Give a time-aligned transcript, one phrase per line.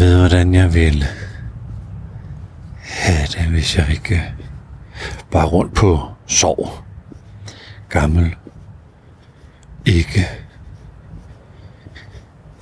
[0.00, 1.04] ved, hvordan jeg vil
[2.82, 4.32] have det, hvis jeg ikke
[5.30, 6.84] bare rundt på sorg.
[7.88, 8.36] Gammel.
[9.86, 10.28] Ikke.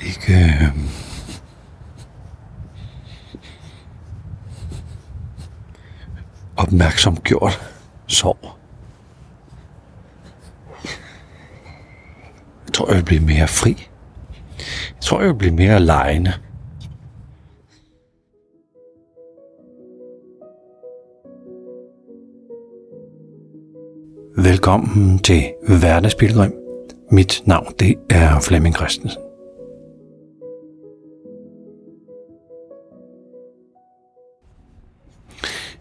[0.00, 0.58] Ikke.
[0.62, 0.88] Øhm.
[6.56, 7.60] opmærksom gjort
[8.06, 8.58] sorg.
[12.66, 13.88] Jeg tror, jeg vil blive mere fri.
[14.88, 16.32] Jeg tror, jeg vil blive mere lejende.
[24.36, 26.52] Velkommen til Hverdagspilgrim.
[27.10, 29.20] Mit navn det er Flemming Christensen.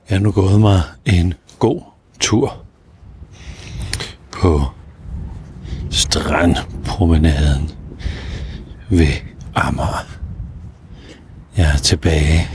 [0.09, 1.81] Jeg har nu gået mig en god
[2.19, 2.65] tur
[4.31, 4.61] på
[5.91, 7.71] strandpromenaden
[8.89, 9.13] ved
[9.55, 10.05] Amager.
[11.57, 12.47] Jeg er tilbage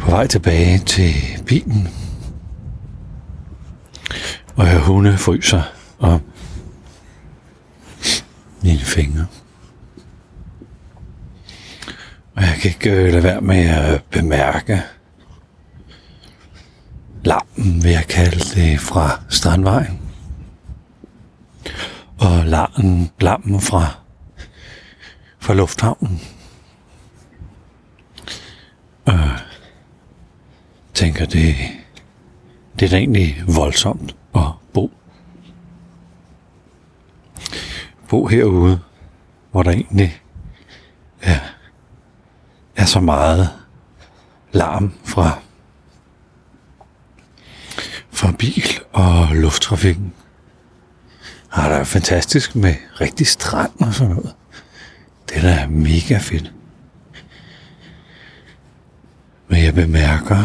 [0.00, 1.14] på vej tilbage til
[1.46, 1.88] bilen
[4.56, 5.62] og jeg hunde fryser
[5.98, 6.20] om
[8.62, 9.26] mine fingre.
[12.36, 14.82] Og jeg kan ikke øh, lade være med at bemærke
[17.24, 20.00] larmen, vil jeg kalde det, fra Strandvejen.
[22.18, 23.86] Og larmen, larmen fra,
[25.38, 26.20] fra lufthavnen.
[29.04, 29.30] Og
[30.94, 31.54] tænker, det,
[32.78, 34.90] det er da egentlig voldsomt at bo.
[38.12, 38.80] Bo herude,
[39.50, 40.22] hvor der egentlig
[41.22, 41.38] er,
[42.76, 43.50] er så meget
[44.52, 45.38] larm fra,
[48.10, 50.12] fra bil og lufttrafikken.
[51.50, 54.34] Og der er fantastisk med rigtig strand og sådan noget.
[55.28, 56.52] Det er da mega fedt.
[59.48, 60.44] Men jeg bemærker,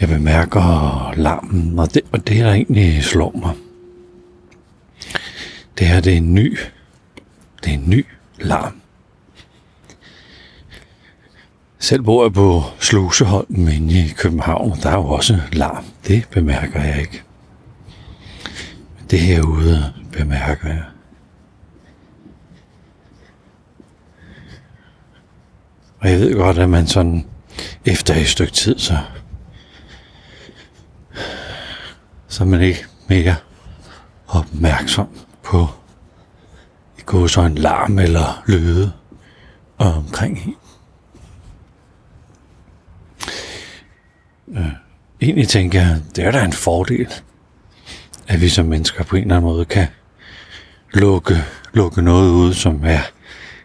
[0.00, 3.54] jeg bemærker larmen, og det, og det der egentlig slår mig,
[5.80, 6.58] det her det er en ny,
[7.64, 8.06] det er en ny
[8.38, 8.80] larm.
[11.78, 15.84] Selv bor jeg på Sluseholm inde i København, der er jo også larm.
[16.06, 17.22] Det bemærker jeg ikke.
[18.98, 20.84] Men det herude bemærker jeg.
[26.00, 27.26] Og jeg ved godt, at man sådan
[27.84, 28.98] efter et stykke tid, så
[32.28, 33.36] så er man ikke mere
[34.28, 35.08] opmærksom
[35.50, 35.68] på
[36.98, 38.92] i går så en larm eller lyde
[39.78, 40.56] omkring en.
[44.56, 44.66] Øh,
[45.20, 47.08] egentlig tænker jeg, det er da en fordel,
[48.28, 49.86] at vi som mennesker på en eller anden måde kan
[50.94, 53.00] lukke, lukke noget ud, som er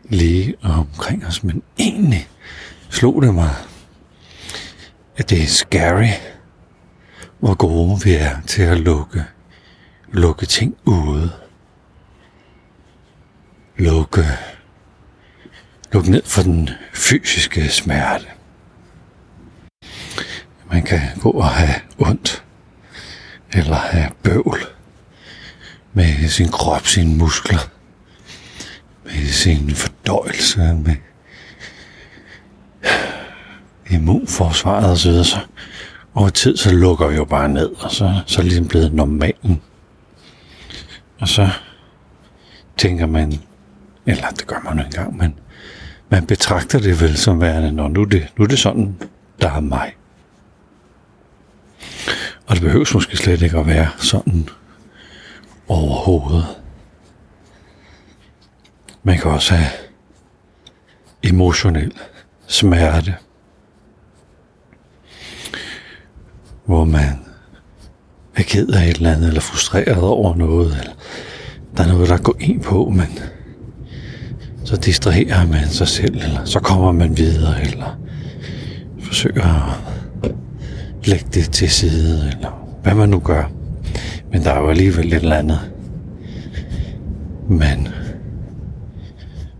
[0.03, 1.43] lige omkring os.
[1.43, 2.27] Men egentlig
[2.89, 3.55] slog det mig,
[5.17, 6.13] at det er scary,
[7.39, 9.23] hvor gode vi er til at lukke,
[10.11, 11.44] lukke ting ude.
[13.77, 14.25] Lukke,
[15.93, 18.25] lukke ned for den fysiske smerte.
[20.71, 22.43] Man kan gå og have ondt,
[23.53, 24.59] eller have bøvl
[25.93, 27.69] med sin krop, sine muskler,
[29.03, 30.95] med sin fordøjelse, med
[33.89, 35.39] immunforsvaret osv., så
[36.13, 38.93] over tid, så lukker vi jo bare ned, og så, så er det ligesom blevet
[38.93, 39.61] normalen.
[41.19, 41.49] Og så
[42.77, 43.39] tænker man,
[44.05, 45.39] eller det gør man jo engang, men
[46.09, 49.01] man betragter det vel som værende, når nu er det, nu er det sådan,
[49.41, 49.95] der er mig.
[52.47, 54.49] Og det behøves måske slet ikke at være sådan
[55.67, 56.45] overhovedet.
[59.03, 59.69] Man kan også have
[61.23, 61.93] emotionel
[62.47, 63.15] smerte.
[66.65, 67.19] hvor man
[68.35, 70.93] er ked af et eller andet, eller frustreret over noget, eller
[71.77, 73.19] der er noget, der går ind på, men
[74.65, 77.99] så distraherer man sig selv, eller så kommer man videre, eller
[78.99, 79.79] forsøger
[80.23, 80.31] at
[81.05, 83.51] lægge det til side, eller hvad man nu gør.
[84.31, 85.59] Men der er jo alligevel lidt eller andet.
[87.49, 87.87] Men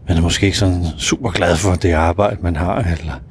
[0.07, 3.22] man er måske ikke sådan super glad for det arbejde, man har, eller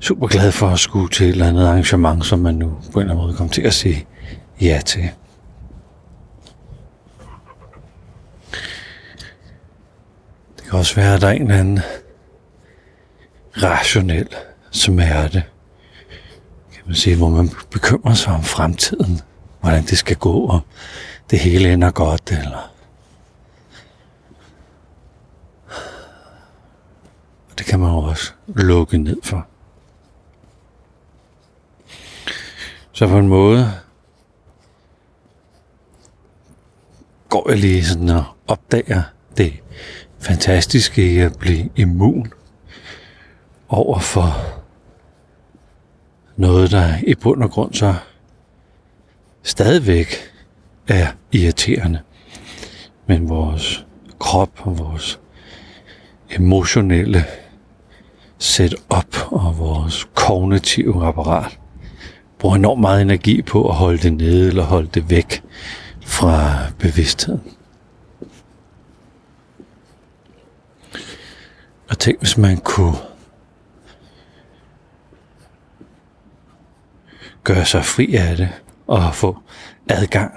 [0.00, 3.02] super glad for at skulle til et eller andet arrangement, som man nu på en
[3.02, 4.06] eller anden måde kommer til at sige
[4.60, 5.10] ja til.
[10.72, 11.80] Kan også være, at der er en eller anden
[13.62, 14.28] rationel
[14.70, 15.44] smerte,
[16.72, 19.20] kan man sige, hvor man bekymrer sig om fremtiden,
[19.60, 20.60] hvordan det skal gå, og
[21.30, 22.72] det hele ender godt, eller
[27.58, 29.46] det kan man også lukke ned for.
[32.92, 33.72] Så på en måde
[37.28, 39.02] går jeg lige sådan og opdager
[39.36, 39.62] det
[40.22, 42.32] fantastiske i at blive immun
[43.68, 44.36] over for
[46.36, 47.94] noget, der i bund og grund så
[49.42, 50.06] stadigvæk
[50.88, 52.00] er irriterende.
[53.06, 53.86] Men vores
[54.18, 55.20] krop og vores
[56.30, 57.24] emotionelle
[58.38, 61.58] setup og vores kognitive apparat
[62.38, 65.42] bruger enormt meget energi på at holde det nede eller holde det væk
[66.04, 67.42] fra bevidstheden.
[71.92, 72.96] Og tænk, hvis man kunne
[77.44, 78.48] gøre sig fri af det
[78.86, 79.38] og få
[79.88, 80.32] adgang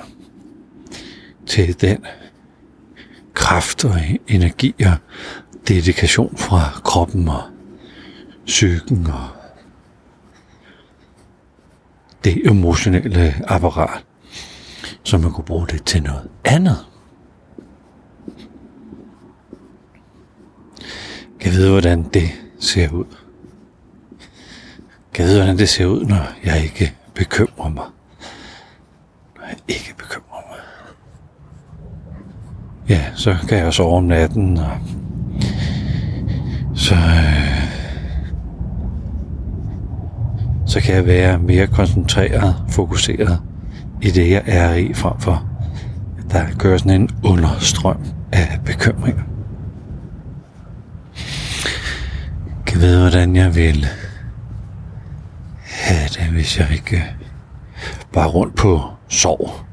[1.47, 2.05] til den
[3.33, 4.93] kraft og energi og
[5.67, 7.43] dedikation fra kroppen og
[8.45, 9.27] psyken og
[12.23, 14.05] det emotionelle apparat,
[15.03, 16.85] så man kunne bruge det til noget andet.
[21.45, 23.05] Kan jeg vide, hvordan det ser ud?
[25.13, 27.83] Kan vide, hvordan det ser ud, når jeg ikke bekymrer mig?
[29.35, 30.59] Når jeg ikke bekymrer mig.
[32.89, 34.77] Ja, så kan jeg sove om natten, og
[36.75, 37.63] så, øh,
[40.65, 43.41] så kan jeg være mere koncentreret, fokuseret
[44.01, 45.47] i det, jeg er i, frem for
[46.17, 47.99] at der kører sådan en understrøm
[48.31, 49.34] af bekymringer.
[52.75, 53.87] Ikke vide, hvordan jeg vil
[55.63, 57.15] have det, hvis jeg ikke
[58.13, 59.65] bare rundt på sorg.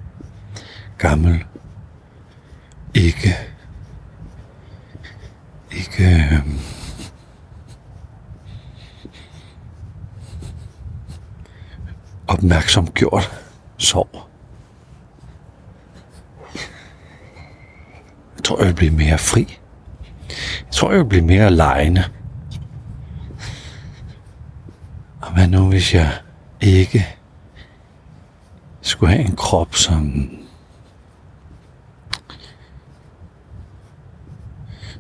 [0.99, 1.44] Gammel.
[2.94, 3.37] Ikke.
[5.72, 6.04] Ikke.
[6.04, 6.46] Øh,
[12.26, 13.31] opmærksom gjort
[13.78, 14.28] sorg.
[18.37, 19.58] Jeg tror, jeg vil blive mere fri.
[20.58, 22.05] Jeg tror, jeg vil blive mere lejende.
[25.22, 26.12] Og hvad nu, hvis jeg
[26.60, 27.16] ikke
[28.81, 30.31] skulle have en krop, som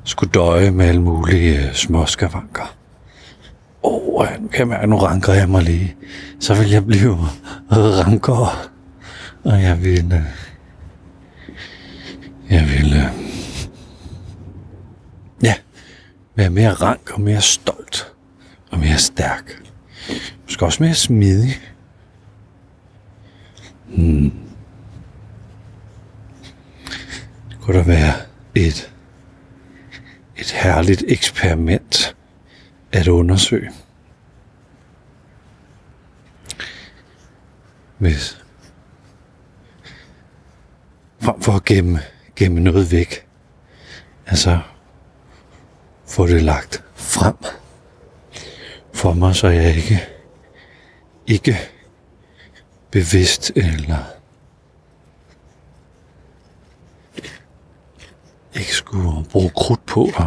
[0.04, 2.76] skulle døje med alle mulige øh, småskavanker?
[3.82, 5.96] Åh, oh, nu kan jeg mærke, nu ranker jeg mig lige.
[6.40, 7.18] Så vil jeg blive
[7.70, 8.70] ranker.
[9.44, 10.12] Og jeg vil...
[10.12, 10.22] Øh,
[12.50, 12.92] jeg vil...
[12.92, 13.12] Øh,
[15.42, 15.54] ja,
[16.34, 18.12] være mere rank og mere stolt
[18.70, 19.61] og mere stærk.
[20.62, 21.60] Måske også mere smidig.
[23.88, 24.32] Hmm.
[27.48, 28.14] Det kunne da være
[28.54, 28.94] et,
[30.36, 32.16] et herligt eksperiment
[32.92, 33.70] at undersøge.
[37.98, 38.44] Hvis
[41.20, 42.00] frem for at gemme,
[42.36, 43.26] gemme noget væk,
[44.26, 44.60] altså
[46.08, 47.36] få det lagt frem
[48.92, 50.11] for mig, så jeg ikke,
[51.32, 51.58] ikke
[52.90, 54.04] bevidst eller
[58.54, 60.26] ikke skulle bruge krudt på at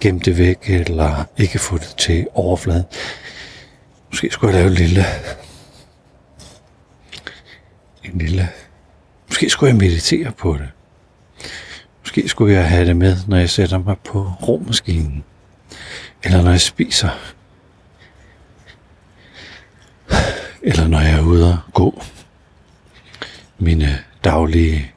[0.00, 2.84] gemme det væk, eller ikke få det til overfladen.
[4.10, 5.04] Måske skulle jeg lave en lille,
[8.04, 8.48] en lille,
[9.28, 10.68] måske skulle jeg meditere på det.
[12.02, 15.24] Måske skulle jeg have det med, når jeg sætter mig på romaskinen.
[16.22, 17.08] Eller når jeg spiser.
[20.68, 22.02] Eller når jeg er ude og gå
[23.58, 24.92] mine daglige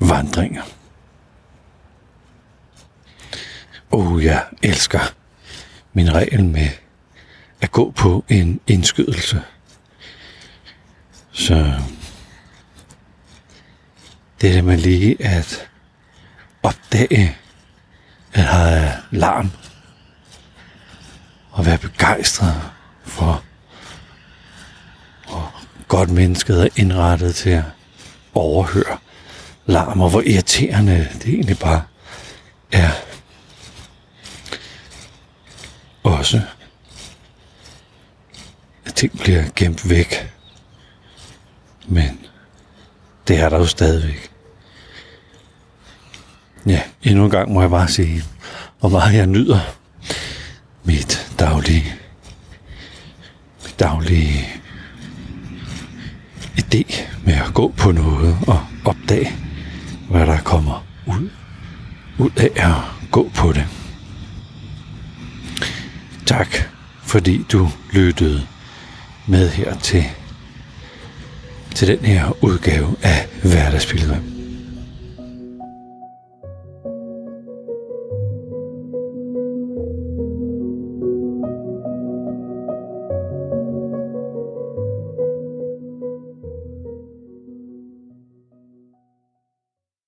[0.00, 0.62] vandringer.
[3.90, 5.00] Oh, jeg elsker
[5.92, 6.68] min regel med
[7.60, 9.42] at gå på en indskydelse.
[11.32, 11.80] Så
[14.40, 15.68] det er det med lige at
[16.62, 17.36] opdage,
[18.32, 19.50] at have larm
[21.50, 22.70] og være begejstret
[23.04, 23.44] for,
[26.00, 27.64] godt mennesket er indrettet til at
[28.34, 28.98] overhøre
[29.66, 31.82] larm, og hvor irriterende det egentlig bare
[32.72, 32.90] er
[36.02, 36.42] også,
[38.86, 40.32] at ting bliver gemt væk.
[41.88, 42.26] Men
[43.28, 44.30] det er der jo stadigvæk.
[46.66, 48.22] Ja, endnu en gang må jeg bare sige,
[48.78, 49.60] hvor meget jeg nyder
[50.84, 51.94] mit daglige,
[53.64, 54.60] mit daglige
[56.74, 59.32] idé med at gå på noget og opdage,
[60.10, 61.30] hvad der kommer ud,
[62.18, 62.74] ud af at
[63.10, 63.66] gå på det.
[66.26, 66.48] tak,
[67.02, 68.46] fordi du lyttede
[69.26, 70.04] med her til,
[71.74, 74.29] til den her udgave af Hverdagsbilledrøm.